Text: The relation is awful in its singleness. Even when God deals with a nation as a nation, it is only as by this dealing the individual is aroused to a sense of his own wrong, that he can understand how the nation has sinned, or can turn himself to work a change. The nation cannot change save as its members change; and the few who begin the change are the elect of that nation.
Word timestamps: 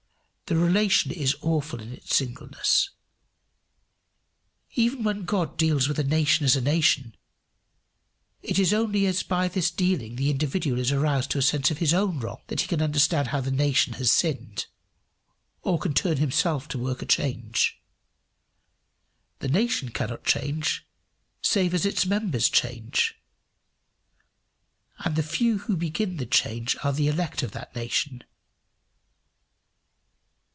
The 0.53 0.57
relation 0.57 1.11
is 1.11 1.33
awful 1.39 1.79
in 1.79 1.93
its 1.93 2.13
singleness. 2.13 2.89
Even 4.75 5.01
when 5.05 5.23
God 5.23 5.55
deals 5.57 5.87
with 5.87 5.97
a 5.97 6.03
nation 6.03 6.43
as 6.45 6.57
a 6.57 6.61
nation, 6.61 7.15
it 8.41 8.59
is 8.59 8.73
only 8.73 9.05
as 9.05 9.23
by 9.23 9.47
this 9.47 9.71
dealing 9.71 10.17
the 10.17 10.29
individual 10.29 10.77
is 10.77 10.91
aroused 10.91 11.31
to 11.31 11.37
a 11.37 11.41
sense 11.41 11.71
of 11.71 11.77
his 11.77 11.93
own 11.93 12.19
wrong, 12.19 12.41
that 12.47 12.59
he 12.59 12.67
can 12.67 12.81
understand 12.81 13.29
how 13.29 13.39
the 13.39 13.49
nation 13.49 13.93
has 13.93 14.11
sinned, 14.11 14.65
or 15.61 15.79
can 15.79 15.93
turn 15.93 16.17
himself 16.17 16.67
to 16.67 16.77
work 16.77 17.01
a 17.01 17.05
change. 17.05 17.81
The 19.39 19.47
nation 19.47 19.87
cannot 19.91 20.25
change 20.25 20.85
save 21.41 21.73
as 21.73 21.85
its 21.85 22.05
members 22.05 22.49
change; 22.49 23.15
and 25.05 25.15
the 25.15 25.23
few 25.23 25.59
who 25.59 25.77
begin 25.77 26.17
the 26.17 26.25
change 26.25 26.75
are 26.83 26.91
the 26.91 27.07
elect 27.07 27.41
of 27.41 27.51
that 27.51 27.73
nation. 27.73 28.25